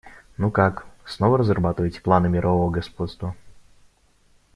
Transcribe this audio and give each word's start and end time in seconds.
Ну 0.35 0.49
как, 0.49 0.87
снова 1.05 1.37
разрабатываете 1.37 2.01
планы 2.01 2.27
мирового 2.27 2.71
господства? 2.71 3.35